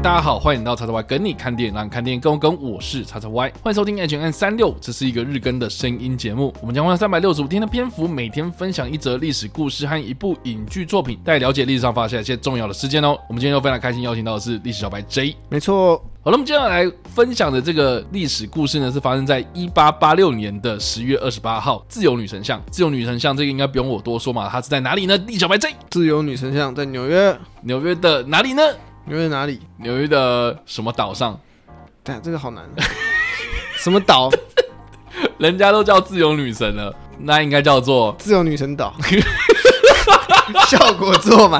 [0.00, 2.56] 大家好，欢迎到叉叉 Y 跟你看电影，让你看电影更有梗。
[2.62, 6.54] 我是叉叉 Y，欢迎收听 H N 三六，这是一个日更的声音节目。
[6.60, 13.18] 我们将花三百六十五天的篇幅，每天分享一则历史故事和一部影剧作品，带你了解历史上发生一些重要的事件哦。
[13.28, 15.96] 我们今天又非常开心邀请到的是历史小白 J，没错。
[16.22, 21.84] 好了，我们接下来分享的这个历史故事呢，是发生在一八八六年的十月二十八号。
[21.88, 25.16] 自由女神像，自由女神像，这个应该不用我多说嘛，它是在哪里呢？
[25.26, 28.62] 历史小白 J，自由女神像在纽约，纽约的哪里呢？
[29.08, 29.58] 纽约哪里？
[29.78, 31.40] 纽约的什么岛上？
[32.02, 32.62] 但，这个好难。
[33.78, 34.28] 什么岛？
[35.38, 38.94] 人家都叫自由女神了，那应该叫做自由女神岛。
[40.68, 41.58] 效果做满。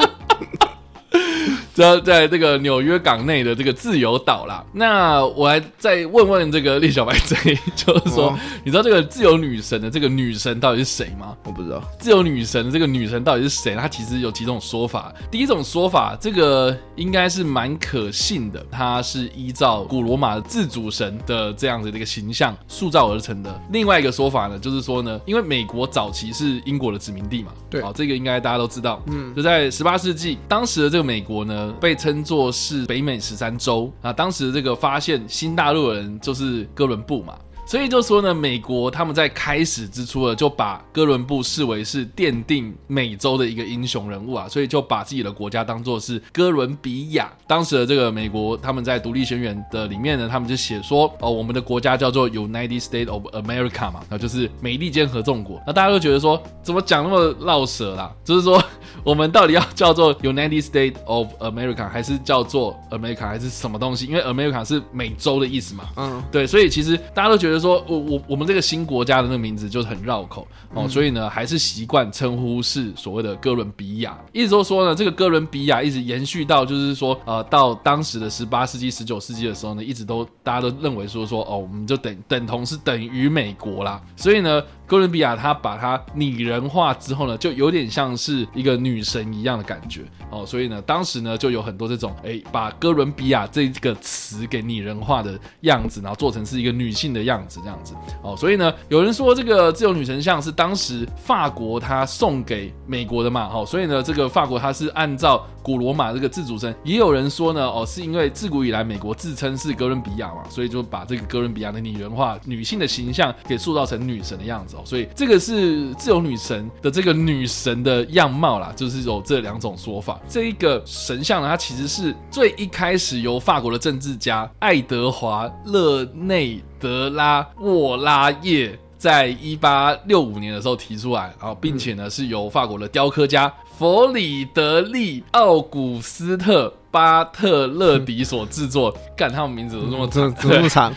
[1.78, 11.36] 在在这个纽约港内的这个自由岛啦，那我来再问问这个列小白 J，就是说，哦、你知道这个自由女神的这个女神到底是谁吗？
[11.44, 11.82] 我不知道。
[12.00, 13.74] 自由女神的这个女神到底是谁？
[13.74, 15.12] 她其实有几种说法。
[15.30, 23.62] 第一种说法，这个应该是蛮可信的，她是依照古罗马自主神的这样子的一个形象塑造而成的。
[23.70, 29.00] 另外一个说法呢，就是说呢，因为美国早期是英国的殖民地嘛，对，好，这个应该大家都知道。
[29.06, 31.67] 嗯，就在十八世纪，当时的这个美国呢。
[31.74, 37.36] 被称作是北美十三州啊，当时这个发现新大陆的人就是哥伦布嘛。
[37.68, 47.30] 所以就说呢，美国他们在开始之初呢，就把哥伦布视为是奠定美洲的一个英雄人物啊，所以就把自己的国家当做是哥伦比亚。
[47.46, 55.62] 当时的这个美国，他们在独立宣言的里面呢，他们就写说哦，我们的国家叫做 United States of America 嘛，那就是美利坚合众国。
[55.66, 58.10] 那大家都觉得说，怎么讲那么绕舌啦？
[58.24, 58.58] 就是说，
[59.04, 64.06] 我们到底要叫做 United States of America，还是叫做 America，还是什么东西？
[64.06, 65.84] 因为 America 是美洲的意思嘛。
[65.96, 67.57] 嗯，对，所以其实大家都觉得。
[67.60, 74.18] 说我我我们这个新国家的那个名字就是很绕口哦，嗯、所以呢，还是习惯称呼是所谓的哥伦比亚。
[74.32, 84.00] 一直都说呢，这个哥伦比亚一直延续到就是说呃，到当时的十八世纪、十九世纪的时候呢，一直都大家都认为说说哦，我们就等等同是等于美国啦。
[84.16, 90.46] 所以呢，哥伦比亚它把它拟人化之后呢，就有点像是一个女神一样的感觉哦。
[90.46, 97.60] 所以呢，当时呢就有很多这种哎，把哥伦比亚这个词给拟人化的样子，然后做成是一个女性的样子。
[97.60, 120.18] 这样子哦，所以呢，有人说这个自由女神像是当时法国他送给美国的嘛，哦，所以呢，这个法国它是按照古罗马这个自主神，也有人说呢，哦，是因为自古以来美国自称是哥伦比亚嘛，所以就把这个哥伦比亚的拟人化女性的形象给塑造成女神的样子哦，所以这个是自由女神的这个女神的样貌啦，就是有这两种说法。
[120.26, 126.62] 这一个神像呢，它其实是最一开始由法国的政治家爱德华勒内。
[126.80, 138.92] 德拉沃拉叶在一八六五年的时候提出来，然后并且呢是由法国的雕刻家弗里德利奥古斯特巴特勒迪所制作。
[139.16, 140.92] 干，他们名字都这么长，这么长。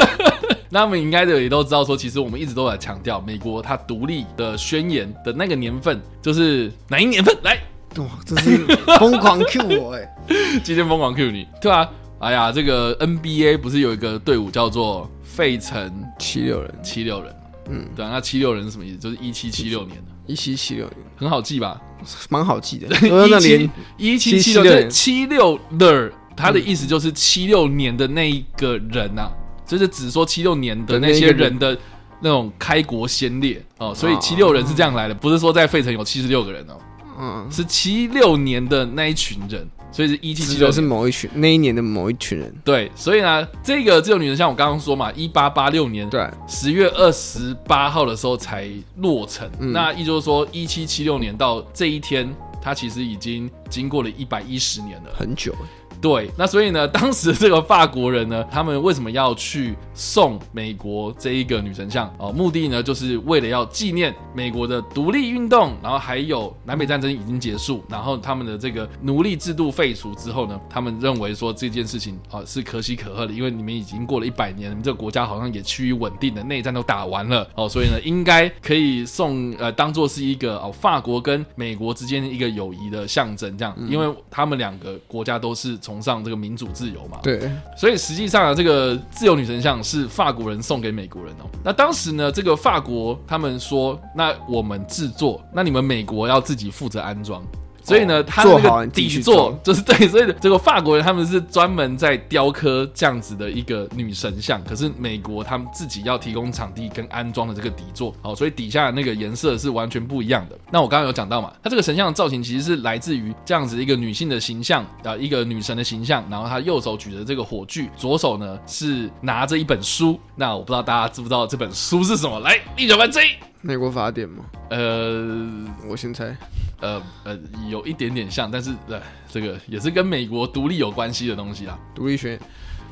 [0.72, 7.36] 那他们应该的也都知道说，其实我们一直都在强调，美国它独立的宣言的那个年份就是哪一年份？
[7.42, 7.58] 来，
[7.98, 8.64] 哇，这是
[8.98, 11.86] 疯狂 Q 我哎、欸， 今天疯狂 Q 你，对啊。
[12.20, 16.74] 哎呀，这个 NBA 不是有一个队伍叫做费城七六人？
[16.82, 17.36] 七六人，
[17.68, 18.96] 嗯，对啊，那七六人是什么意思？
[18.96, 20.84] 就是一七七六年的，一七七六。
[20.86, 21.80] 年，很好记吧？
[22.28, 22.88] 蛮好记的。
[23.26, 29.32] 一七一七七六，七六的，他的意思就是七六年的那一个人呐、啊，
[29.66, 31.76] 就是只说七六年的那些人的
[32.20, 33.64] 那种开国先烈。
[33.78, 36.78] 哦，所以七六人是这样来的，不是说在费城有七十六个人哦，
[37.18, 39.66] 嗯，是七六年的那一群人。
[39.94, 46.28] 所以是一七七六是某一群那一年的某一群人，对，所以呢，这个自由女神像我刚刚说嘛，一八八六年对。
[46.48, 52.28] 十月二十八号的时候才落成，嗯、那意思就是说一七七六年到这一天，
[52.60, 55.54] 它其实已经经过了一百一十年了，很久。
[56.04, 62.14] 对，那所以呢，当时这个法国人呢，他们为什么要去送美国这一个女神像？
[62.18, 77.48] 哦，目的呢，就是为了要纪念美国的独立运动，然后还有南北战争已经结束，然后他们的这个奴隶制度废除之后呢，他们认为说这件事情啊、哦、是可喜可贺的，因为你们已经过了一百年，你们这个国家好像也趋于稳定的，内战都打完了。
[77.54, 87.20] 哦，所以呢，应该可以送呃当做是一个哦法国跟美国之间的一个友谊的象征，这样，因为他们两个国家都是从崇尚这个民主自由嘛？
[87.22, 91.48] 对，所以实际上啊，这个自由女神像是法国人送给美国人哦。
[91.62, 97.44] 那当时呢，这个法国他们说，那我们制作，那你们美国要自己负责安装。
[97.84, 110.58] 所以呢，他的那个底座就是 对，所以这个法国人他们是专门在雕刻这样子的一个女神像，可是美国他们自己要提供场地跟安装的这个底座，好，所以底下的那个颜色是完全不一样的。
[110.70, 120.18] 那我刚刚有讲到嘛，它这个神像的造型其实是来自于这样子一个女性的形象啊，一个女神的形象，然后她右手举着这个火炬，左手呢是拿着一本书。
[120.36, 122.40] 那我不知道大家知不知道这本书是什么？
[122.40, 124.44] 来，一九八 J，美国法典吗？
[124.68, 126.36] 呃，我先猜。
[126.80, 127.38] 呃呃，
[127.70, 131.78] 有一点点像，但是呃，这个也是跟美国独立有关系的东西啦。
[131.94, 132.40] 独立宣言，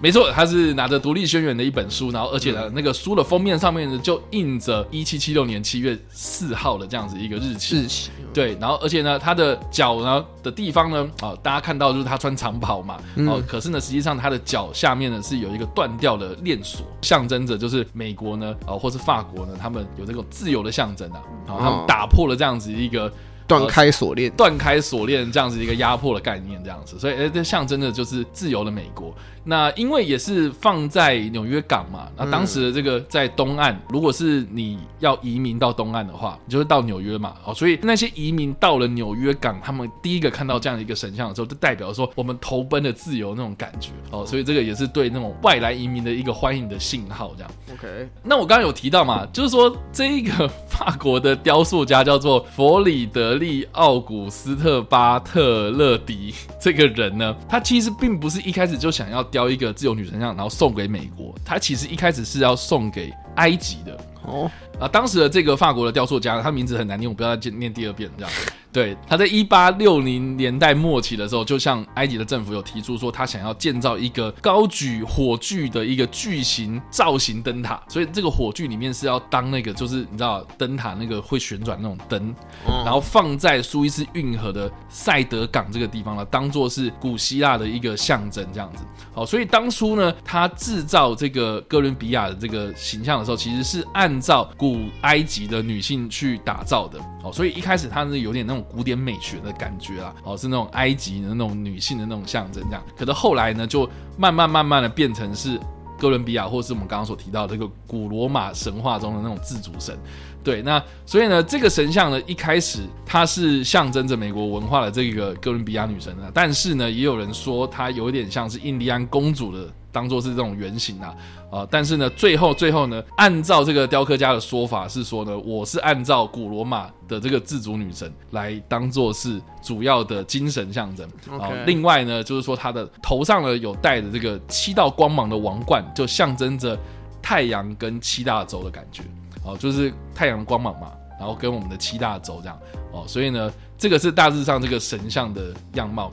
[0.02, 7.76] 没错，他是拿着独立宣言的一本书，然后而且呢，嗯、那个书的封面上面呢就印着一七七六年七月四号的这样子一个日期。
[7.76, 8.10] 日期。
[8.34, 23.12] 对，然后而且呢，他的脚呢的地方呢，啊，大家看到就是他穿长袍嘛，哦、嗯，可是呢，实际上他的脚下面呢是有一个断掉的链锁，象征着就是美国呢，啊，或是法国呢，他们有这种自由的象征啊，啊，他们打破了这样子一个。
[23.58, 29.14] 断开锁链，断开锁链这样子一个压迫的概念，这样子，所以诶，这象征的就是自由的美国。
[29.44, 47.50] 那因为也是放在纽约港嘛，那当时的这个在东岸，如果是你要移民到东岸的话，你就会到纽约嘛，哦，所以那些移民到了纽约港，他们第一个看到这样的一个神像的时候，就代表说我们投奔的自由那种感觉，哦，所以这个也是对那种外来移民的一个欢迎的信号，这样。
[47.72, 59.20] OK，那我刚刚有提到嘛，就是说这一个法国的雕塑家叫做弗里德利奥古斯特巴特勒迪这个人呢，他其实并不是一开始就想要。
[59.32, 61.34] 雕一个自由女神像，然后送给美国。
[61.42, 64.50] 他其实一开始是要送给埃及的哦。
[64.80, 68.32] 啊，当时的这个法国的雕塑家，他名字很难念，我不要再念第二遍这样。
[68.72, 77.80] 对，他在一八六零年代末期的时候，就向埃及的政府有提出说，他想要建造一个高举火炬的一个巨型造型灯塔。
[77.86, 82.34] 所以这个火炬里面是要当那个，就是你知道灯塔那个会旋转那种灯，
[82.66, 88.82] 然后放在苏伊士运河的塞德港这个地方呢，当做是古希腊的一个象征这样子。
[89.12, 96.98] 好，所以当初呢，他制造这个哥伦比亚的这个形象的时候，其实是按按照古埃及的女性去打造的。
[97.24, 98.62] 哦，所以一开始它是有点那种。
[98.72, 102.82] 古典美学的感觉啊，哦，是那种埃及的那种女性的那种象征，这样。
[102.96, 105.58] 可是后来呢，就慢慢慢慢的变成是
[105.98, 109.96] 哥伦比亚，或是我们刚刚所提到的这个古罗马神话中的那种自主神。
[110.42, 119.72] 对，那所以呢，这个神像呢，一开始它是象征着美国文化的这个哥伦比亚女神的，但是呢，也有人说它有点像是印第安公主的。
[119.92, 121.14] 当做是这种原型啊，
[121.50, 131.46] 啊，但是呢，最后最后呢，按照这个雕刻家的说法是说呢，我是按照古罗马的这个自主女神来当做是主要的精神象征啊。
[131.46, 131.64] Okay.
[131.66, 136.78] 另外呢，就是说她的头上呢有戴着这个七道光芒的王冠，就象征着
[137.20, 139.02] 太阳跟七大洲的感觉
[139.44, 142.58] 哦，就是太阳的光芒嘛，然后跟我们的七大洲这样
[142.92, 146.10] 哦，所以呢，这个是大致上这个神像的样貌。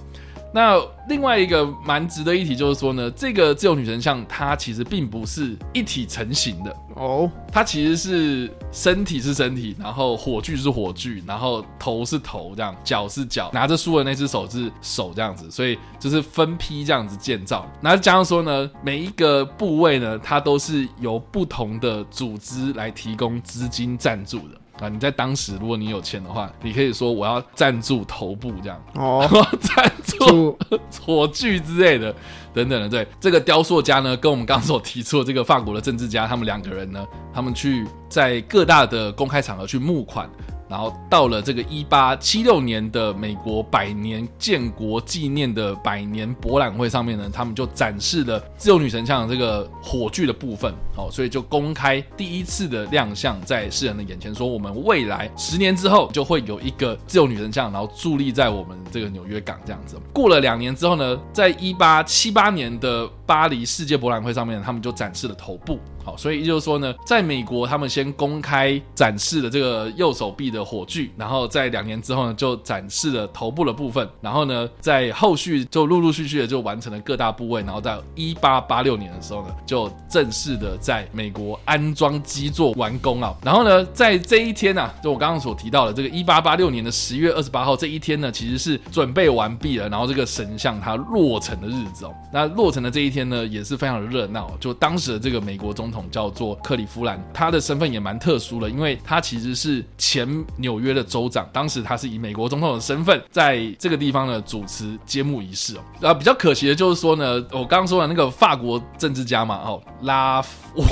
[0.51, 17.65] 那另外一个蛮值得一提，就是说呢，这个自由女神像它其实并不是一体成型的哦，它其实是身体是身体，然后火炬是火炬，然后头是头这样，脚是脚，拿着书的那只手是手这样子，所以就是分批这样子建造。
[17.79, 24.58] 那加上说呢，每一个部位呢，它都是由不同的组织来提供资金赞助的。
[24.79, 29.27] 啊，你在当时，如果你有钱的话，你可以说我要赞助头部这样，哦，
[29.59, 30.57] 赞助
[31.05, 32.15] 火炬之类的，
[32.53, 32.87] 等等的。
[32.87, 40.29] 对，这个雕塑家呢，跟我们刚刚所提出的这个法国的政治家，他们两个人呢，他们去在各大的公开场合去募款。
[40.69, 59.99] 然后到了这个一八七六年的美国百年建国纪念的百年博览会上面呢，他们就展示了自由女神像这个火炬的部分，哦，所以就公开第一次的亮相在世人的眼前，说我们未来十年之后就会有一个自由女神像，然后伫立在我们这个纽约港这样子。
[60.13, 65.79] 过了两年之后呢，在一八七八年的巴黎世界博览会上面，他们就展示了头部。
[66.17, 83.35] 所以就是说呢，在美国，他们先公开展示了这个右手臂的火炬，然后在两年之后呢，就展示了头部的部分，然后呢，在后续就陆陆续续的就完成了各大部位，然后在一八八六年的时候呢，就正式的在美国安装基座完工啊。
[83.43, 92.13] 然后呢，在这一天呢、啊，就我刚刚所提到的这个一八八六年的十月二十八号这一天呢，其实是准备完毕了，然后这个神像它落成的日子哦。
[92.31, 95.98] 那落成的这一天呢，也是非常的热闹，就当时的这个美国总统。
[96.11, 100.27] 叫做克里夫兰，他的身份也蛮特殊的，因为他其实是前
[100.57, 106.07] 纽约的州长，当时他是以美国总统的身份在这个地方呢主持揭幕仪式哦。
[106.07, 110.83] 啊，比较可惜的就是说呢，我刚刚说的那个法国政治家嘛，哦，拉夫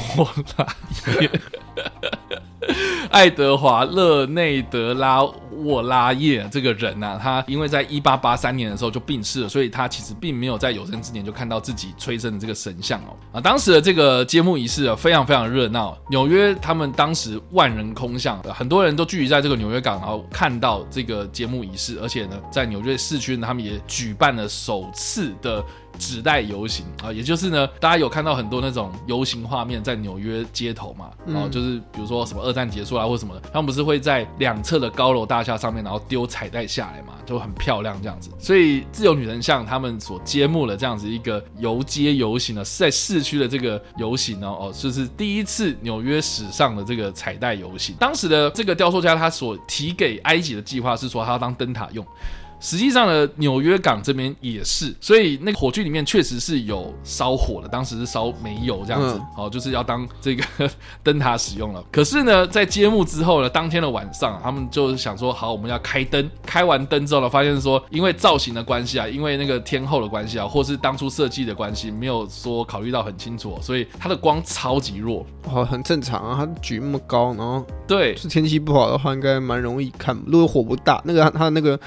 [0.58, 0.68] 拉。
[3.10, 5.24] 爱德华·勒内德拉
[5.64, 13.16] 沃拉耶这个人啊，他因为在一八八三年的时候就病逝了，所以他其实并没有在有生之年就看到自己催生的这个神像哦。
[13.32, 15.98] 啊，当时的这个揭幕仪式啊，非常非常热闹。
[16.10, 25.64] 纽约他们当时万人空巷，很多人都聚集在这个纽约港，然后看到这个揭幕仪式，而且呢，在纽约市区呢，他们也举办了首次的。
[25.98, 38.30] 纸袋游行啊，也就是呢，大家有看到很多那种游行画面在纽约街头嘛，然后就是比如说什么二战结束啊，或什么的，他们不是会在两侧的高楼大厦上面，然后丢彩带下来嘛，就很漂亮这样子。
[38.40, 47.96] 所以自由女神像他们所揭幕的这样子一个游街游行呢，是在市区的这个游行呢，哦，就是第一次纽约史上的这个彩带游行。
[48.00, 52.06] 当时的这个雕塑家他所提给埃及的计划是说，他要当灯塔用。
[52.60, 60.44] 实际上呢，纽约港这边也是，所以那个火炬里面确实是有烧火的，当时是烧煤油这样子，好、嗯，就是要当这个
[61.04, 61.84] 灯塔使用了。
[61.92, 66.30] 可是呢，在揭幕之后呢，当天的晚上，他们就想说，好，我们要开灯。
[66.46, 75.26] 开完灯之后呢，发现说，因为造型的关系啊，因为那个天候的关系啊，或是当初设计的关系，没有说考虑到很清楚，所以它的光超级弱。
[75.52, 80.18] 哦，很正常啊，它举那么高，然后对，是天气不好的话，应该蛮容易看。
[80.28, 81.80] 如果火不大，那个 他那个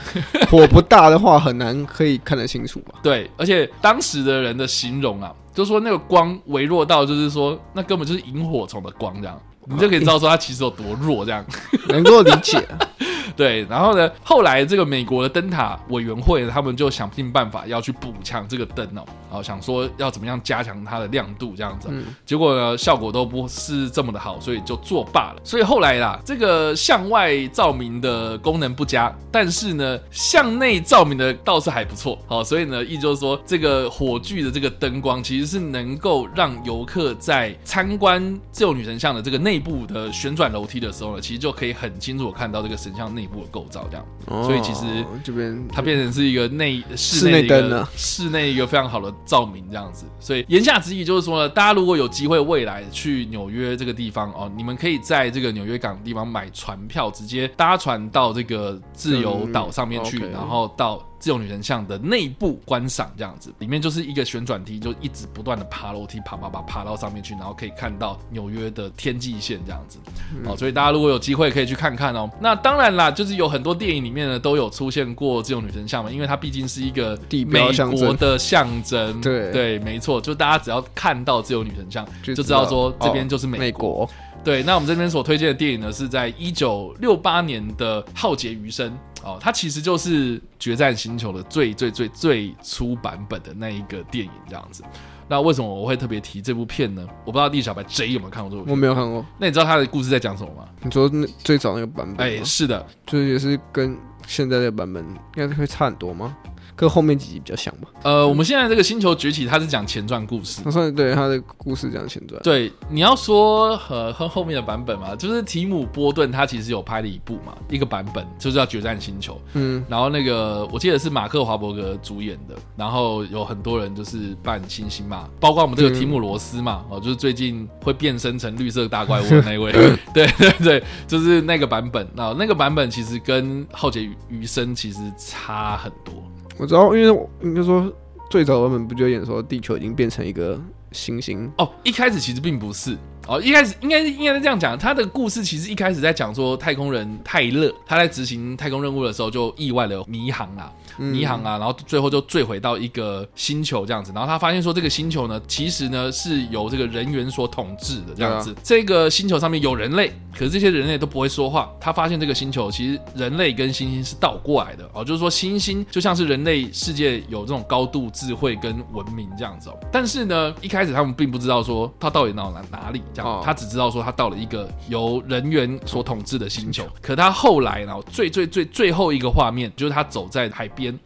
[0.51, 0.67] 火。
[0.71, 2.95] 不大的话，很难可以看得清楚吧？
[3.03, 11.45] 对，而且当时的人的形容啊，就说那个光微弱到，就是说那根本就是萤火虫的光这样，你就可以知道说它其实有多弱这样，
[11.91, 12.65] 能够理解。
[13.37, 19.05] 对，然后呢，后来这个美国的灯塔委员会呢，他们就想尽办法要去补强这个灯哦，然
[19.37, 25.41] 后想说要怎么样加强它的亮度这样子，嗯、结果呢，效果都不是这么的好，所以就作罢了。
[25.45, 32.19] 所以后来啦，这个向外照明的功能不佳，但是呢，向内照明的倒是还不错。
[32.27, 44.87] 好，所以呢，意思就是说，这个火炬的这个灯光其实是能够让游客在参观自由女神像的这个内部的旋转楼梯的时候呢，其实就可以很清楚的看到这个神像内部的构造这样，哦、所以其实
[45.23, 50.07] 这边它变成是一个内室内灯呢，室内一个非常好的照明这样子。
[50.19, 61.03] 所以言下之意就是说呢，大家如果有机会未来去纽约这个地方哦，你们可以在这个纽约港的地方买船票，直接搭船到这个自由岛上面去，嗯 okay、然后到。
[61.21, 69.99] 自由女神像的内部观赏这样子，里面就是一个旋转梯，就一直不断的爬楼梯，爬爬爬爬到上面去，然后可以看到纽约的天际线这样子。
[70.47, 72.29] 哦，所以大家如果有机会可以去看看哦。
[72.41, 79.21] 那当然啦，就是有很多电影里面呢都有出现过自由女神像嘛，因为它毕竟是一个美国的象征。
[79.21, 84.09] 对对，没错，就大家只要看到自由女神像，就知道说这边就是美国。
[84.43, 88.91] 对，那我们这边所推荐的电影呢，是在一九六八年的《浩劫余生》。
[89.23, 94.83] 哦，它其实就是《决战星球》的最最最最初版本的那一个电影这样子。
[95.29, 97.07] 那为什么我会特别提这部片呢？
[97.27, 98.73] 我不知道地小白 J 有没有看过这部片？
[98.73, 99.23] 我没有看过。
[99.39, 100.67] 那你知道他的故事在讲什么吗？
[100.83, 102.27] 你说那最早那个版本？
[102.27, 103.95] 哎，是的，就是也是跟
[104.27, 105.05] 现在的版本
[105.37, 106.35] 应该会差很多吗？
[106.81, 107.89] 跟后面几集比较像吧。
[108.05, 110.63] 呃，我们现在这个星球崛起，它是讲前传故事。
[110.65, 112.41] 他说对，它的故事讲前传。
[112.43, 119.35] 对，你要说和和后面的版本嘛，就是提姆波顿他其实有拍了一部嘛，一个版本就是叫《决战星球》。
[119.53, 129.71] 嗯，然后那个我记得是马克华伯格主演的，然后有很多人就是扮猩猩嘛，包括我们这个提姆罗斯嘛，哦，就是最近会变身成绿色大怪物的那位。
[130.15, 132.09] 对 对对，就是那个版本。
[132.15, 136.15] 那那个版本其实跟《浩劫余生》其实差很多。
[136.61, 137.91] 我知道，因为应该说
[138.29, 140.61] 最早版本不就演说地球已经变成一个
[140.93, 142.99] 行星哦，一开始其实并不是。
[143.29, 161.71] 哦，一开始应该应该是这样讲，他的故事其实一开始在讲说太空人泰勒他在执行太空任务的时候就意外的迷航啊，嗯、迷航啊，然后最后就坠毁到一个星球这样子，然后他发现说这个星球呢，其实呢是由这个人猿所统治的这样子，啊、这个星球上面有人类，可是这些人类都不会说话。
[161.79, 173.03] 他发现这个星球其实人类跟星星是倒过来的哦，就是说星星就像是人类世界有这种高度智慧跟文明这样子哦，但是呢一开始他们并不知道说他到底到哪哪里。
[173.43, 180.99] 他只知道说他到了一个由人猿所统治的星球，可他后来呢，最最最最后一个画面就是他走在海边，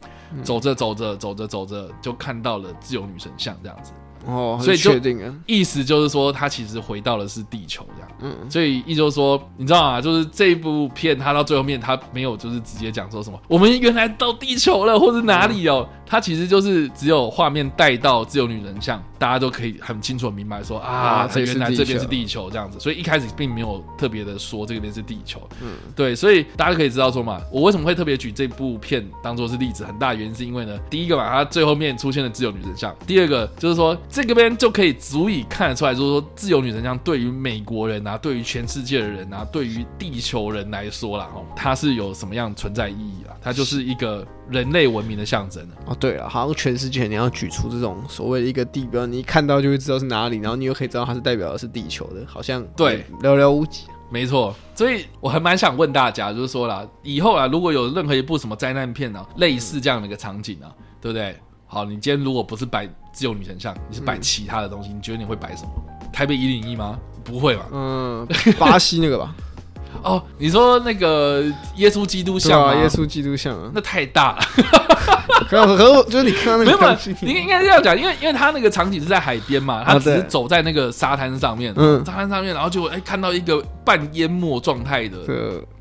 [0.43, 3.93] 走着走着走着走着就看到了自由女神像这样子。
[4.27, 8.11] 哦，所以确定啊，意思就是说他其实回到的是地球这样。
[8.21, 10.01] 嗯，所以意思就是说，你知道吗？
[10.01, 19.03] 就是这一部片它到最后面它没有就是直接讲说什么我们原来到地球了或者哪里哦，它其实就是只有画面带到自由女神像。
[19.17, 43.37] 大家都可以很清楚的明白说啊，这原来这边是地球这样子，所以一开始并没有特别的说这边是地球，嗯，对，所以大家可以知道说嘛，我为什么会特别举这部片当做是例子，很大原因是因为呢，第一个嘛，它最后面出现了自由女神像，第二个就是说这个边就可以足以看得出来，就是说自由女神像对于美国人啊，对于全世界的人啊，对于地球人来说啦，哦，它是有什么样存在意义啦？
[43.43, 45.97] 它就是一个人类文明的象征哦。
[45.99, 53.83] 对了，好像全世界你要举出这种所谓的一个地标，你一看到就会知道是哪里，然后你又可以知道它是代表的是地球的，好像对寥寥无几。
[54.13, 61.37] 没错，所以我还蛮想问大家，就是说啦，以后啊，如果有任何一部什么灾难片啊，类似这样的一个场景啊，对不对？
[61.67, 65.71] 好，你今天如果不是摆自由女神像，你是摆其他的东西，嗯、你觉得你会摆什么？
[66.13, 66.99] 台北一零一吗？
[67.23, 67.67] 不会吧？
[67.73, 68.29] 嗯，
[68.59, 69.35] 巴西那个吧。
[70.03, 71.45] 哦，你说那个
[71.77, 72.75] 耶稣基督像啊？
[72.75, 73.71] 耶稣基督像啊？
[73.73, 74.43] 那太大了。
[75.49, 85.19] 可可就是你看到那个，没有，你应该是这样讲，因为因为他那个场景是在海边嘛，他只是走在那个沙滩上面，嗯，沙滩上面，然后就哎看到一个半淹没状态的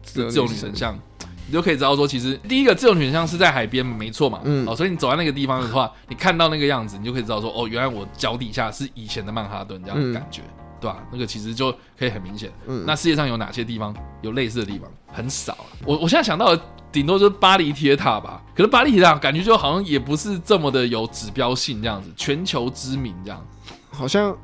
[0.03, 0.97] 自由女神像。
[1.45, 4.39] 你就可以知道说，其实第一个自由选项是在海边，没错嘛。
[4.43, 11.03] 嗯，哦，所以你走在那个地方的话，你看到那个样子，你就可以知道说，哦，原来我脚底下是以前的曼哈顿这样的感觉，嗯、对吧？
[11.11, 12.51] 那个其实就可以很明显。
[12.65, 14.89] 嗯，那世界上有哪些地方有类似的地方？
[15.11, 15.57] 很少。
[15.85, 18.41] 我我现在想到的顶多就是巴黎铁塔吧。
[18.55, 23.45] 可是巴黎铁塔感觉就好像也不是这么的有指标性这样子，全球知名这样。
[23.91, 24.35] 好像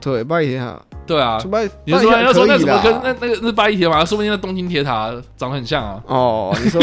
[0.00, 0.80] 对巴黎铁塔。
[1.10, 1.42] 对啊，
[1.84, 6.00] 你说要说那什么跟那那个那巴黎铁塔，说不定那东京铁塔长得很像啊。
[6.06, 6.80] 哦，你说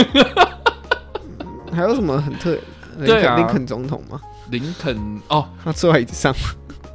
[1.71, 2.57] 还有什么很特？
[3.05, 4.19] 对啊，林肯总统吗？
[4.49, 6.35] 林肯哦，他坐在椅子上。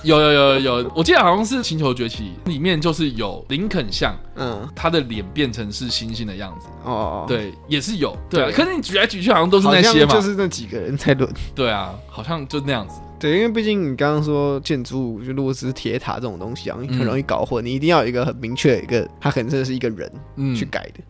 [0.03, 6.67] 有有有有，我记得好像是《星球崛起》里面就是有林肯像，嗯，他的脸变成是星星的样子。
[6.85, 8.15] 哦哦，对，也是有。
[8.29, 11.33] 对，可是你举来举去好像都是那些嘛，就是那几个人在轮。
[11.55, 12.97] 对啊，好像就那样子。
[13.23, 17.65] 对，因为毕竟你刚刚说建筑物，就如果只是铁塔这种东西啊，很容易搞混。
[17.65, 20.13] 你一定要有一个很明确的一个，它可能真的是一个人
[20.57, 21.01] 去改的。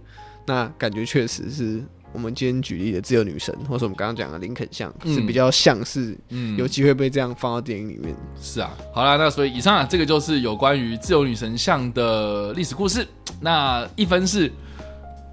[0.47, 8.15] 那感觉确实是我们今天举例的自由女神，或者我们刚刚讲的林肯像，是比较像是，嗯，有机会被这样放到电影里面。
[8.39, 13.09] 是啊，好啦，那所以以上啊，这个就是有关于自由女神像的历史故事。
[13.41, 14.53] 那一分是，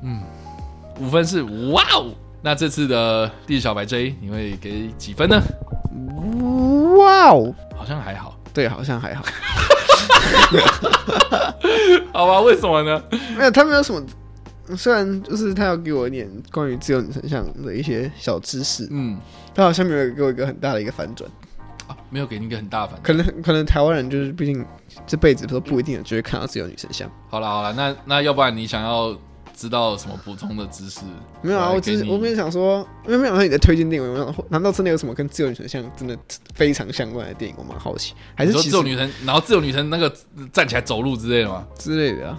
[0.01, 0.21] 嗯，
[1.01, 1.43] 五分是
[1.74, 2.13] 哇哦。
[2.41, 5.41] 那这次的历史小白 J，你会给几分呢？
[7.10, 9.24] 哇哦，好像还好，对，好像还好。
[12.13, 13.02] 好吧，为什么呢？
[13.36, 14.06] 没有，他没有什么。
[14.78, 19.19] 虽然就是他要给我一点关于自由女神像的一些小知识，嗯，
[19.56, 21.28] 他好像没有给我一个很大的一个反转
[21.88, 23.17] 啊，没有给你一个很大的反转。
[23.17, 24.63] 可能可能台湾人就是毕竟
[25.08, 27.10] 这辈子都不一定有机会看到自由女神像。
[27.30, 29.17] 好了好了，那那要不然你想要？
[29.60, 31.02] 知道什么补充的知识？
[31.41, 36.17] 没有啊，我只是我没有想说，因为没有说你在推荐电影，我想难道真的有什么跟自由女神像真的
[36.56, 37.56] 非常相关的电影？
[37.60, 40.10] 我蛮好奇，还是自由女神，然后自由女神那个
[40.54, 41.67] 站起来走路之类的吗？
[41.78, 42.38] 之类的啊。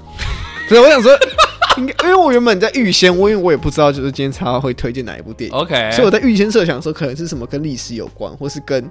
[0.67, 1.13] 所以我想说，
[1.77, 5.55] 应该因为我原本在预先，我因为我也不知道，就是今天他会推荐哪一部电影。
[5.55, 8.91] OK，所以我在预先设想说，可能是什么跟历史有关，或是跟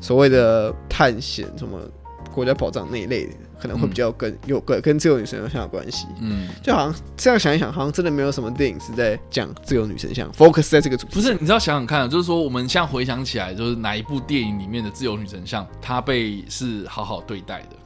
[0.00, 1.80] 所谓的探险什么。
[2.34, 6.06] 国家宝藏那一类的，可能会比较跟、嗯、有跟跟自由女神像有关系。
[6.20, 11.14] 嗯，就好像这样想一想，好像真的没有什么电影是在讲自由女神像，focus 在这个主题。
[11.14, 17.76] 不是，你知道想想看，就是说我们现在回想起来，就是哪一部电影里面的自由女神像，她被是好好对待的，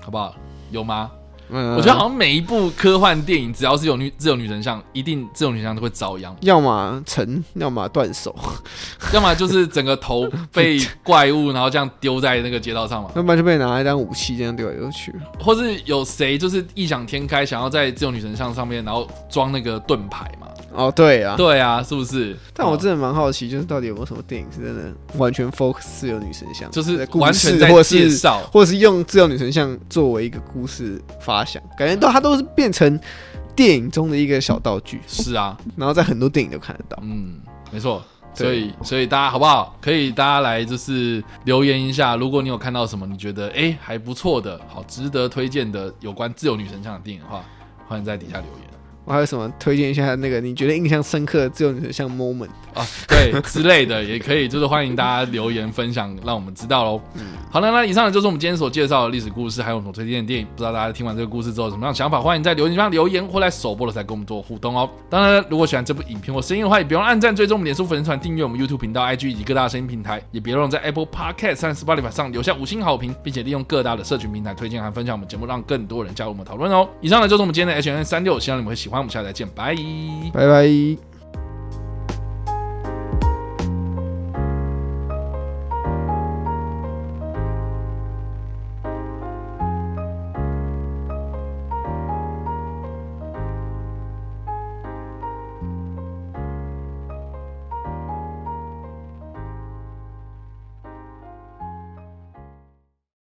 [0.00, 0.34] 好不好？
[0.70, 1.10] 有吗？
[1.52, 8.34] 嗯，我觉得好像每一部科幻电影，只要是有女自由女神像，一定自由女神像都会遭殃，要么沉，要么断手，
[9.12, 20.46] 要么就是整个头被怪物，然后这样丢在那个街道上嘛，要不然就被拿来当武器这样丢来丢去，或是有谁就是异想天开，想要在自由女神像上面，然后装那个盾牌嘛。
[20.74, 22.36] 哦，对啊，对啊，是不是？
[22.54, 32.98] 但我真的蛮好奇，就是到底有没有什么电影是真的完全 focus 自由女神像，就是完全在介绍，或者是用自由女神像作为一个故事发想，感觉到它都是变成
[33.54, 35.00] 电影中的一个小道具。
[35.06, 36.98] 是啊，然后在很多电影都看得到。
[37.02, 38.02] 嗯，没错。
[38.34, 39.76] 所以，所以大家好不好？
[39.78, 47.44] 可以大家来就是留言一下，如果你有看到什么你觉得哎、欸、还不错的，好值得推荐的有关自由女神像的电影的话，
[47.86, 48.71] 欢迎在底下留言。
[49.04, 57.00] 我还有什么推荐一下那个你觉得印象深刻的自由女神像 moment 啊，对之类的也可以，就是欢迎大家留言分享，让我们知道喽。
[57.14, 60.46] 嗯，好了，那以上呢就是我们今天所介绍的历史故事，还有我们推荐的电影。
[60.46, 62.20] 不知道大家听完这个故事之后有什么样的想法？
[62.20, 64.88] 欢迎在留言区留言，或来首播的时候跟我们做互动哦。
[65.10, 76.88] 当然，如果喜欢这部影片或声音的话，也别忘按赞、追踪我们脸书粉丝团、订阅我们 YouTube 频道、IG 以及各大声音平台，也别忘在 Apple Podcast 和 Spotify 上留下五星好评，并且利用各大的社群平台推荐和分享我们节目，让更多人加入我们讨论哦。
[77.02, 79.00] 以上呢就是我们今天的 H&M 365，希望你们会喜欢。
[79.00, 79.74] 我们下次再见，拜。
[80.34, 81.11] 拜拜。